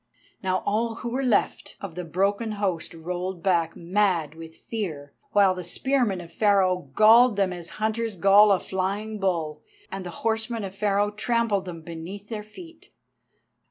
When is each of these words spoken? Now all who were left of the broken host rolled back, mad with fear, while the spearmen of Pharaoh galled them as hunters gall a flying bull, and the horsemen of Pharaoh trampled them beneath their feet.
Now 0.41 0.63
all 0.65 0.95
who 0.95 1.09
were 1.11 1.21
left 1.21 1.75
of 1.79 1.93
the 1.93 2.03
broken 2.03 2.53
host 2.53 2.95
rolled 2.95 3.43
back, 3.43 3.75
mad 3.75 4.33
with 4.33 4.57
fear, 4.57 5.13
while 5.33 5.53
the 5.53 5.63
spearmen 5.63 6.19
of 6.21 6.33
Pharaoh 6.33 6.89
galled 6.95 7.35
them 7.35 7.53
as 7.53 7.69
hunters 7.77 8.15
gall 8.15 8.51
a 8.51 8.59
flying 8.59 9.19
bull, 9.19 9.61
and 9.91 10.03
the 10.03 10.09
horsemen 10.25 10.63
of 10.63 10.73
Pharaoh 10.75 11.11
trampled 11.11 11.65
them 11.65 11.83
beneath 11.83 12.29
their 12.29 12.41
feet. 12.41 12.89